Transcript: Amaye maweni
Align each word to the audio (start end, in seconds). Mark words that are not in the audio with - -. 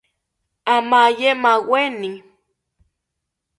Amaye 0.75 1.29
maweni 1.43 2.11